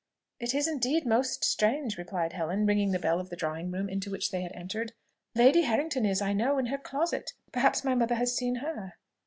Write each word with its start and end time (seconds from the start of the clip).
"It 0.39 0.55
is 0.55 0.67
indeed 0.67 1.05
most 1.05 1.45
strange," 1.45 1.95
replied 1.95 2.33
Helen, 2.33 2.65
ringing 2.65 2.89
the 2.89 2.97
bell 2.97 3.19
of 3.19 3.29
the 3.29 3.35
drawing 3.35 3.69
room, 3.69 3.87
into 3.87 4.09
which 4.09 4.31
they 4.31 4.41
had 4.41 4.51
entered. 4.53 4.93
"Lady 5.35 5.61
Harrington 5.61 6.07
is, 6.07 6.23
I 6.23 6.33
know, 6.33 6.57
in 6.57 6.65
her 6.65 6.79
closet, 6.79 7.33
perhaps 7.51 7.83
my 7.83 7.93
mother 7.93 8.15
has 8.15 8.35
seen 8.35 8.55
her." 8.55 8.95